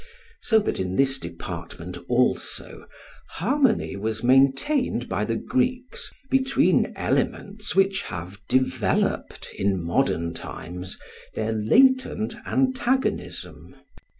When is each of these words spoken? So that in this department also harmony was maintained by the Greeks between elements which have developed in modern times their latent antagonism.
So 0.41 0.57
that 0.57 0.79
in 0.79 0.95
this 0.95 1.19
department 1.19 1.95
also 2.07 2.87
harmony 3.33 3.95
was 3.95 4.23
maintained 4.23 5.07
by 5.07 5.25
the 5.25 5.35
Greeks 5.35 6.11
between 6.31 6.91
elements 6.95 7.75
which 7.75 8.01
have 8.01 8.41
developed 8.49 9.49
in 9.55 9.79
modern 9.79 10.33
times 10.33 10.97
their 11.35 11.51
latent 11.51 12.33
antagonism. 12.47 13.75